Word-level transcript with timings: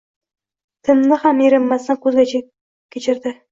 Timni 0.89 1.19
ham 1.25 1.45
erinmasdan 1.49 2.01
ko‘zdan 2.07 2.51
kechirdi 2.97 3.37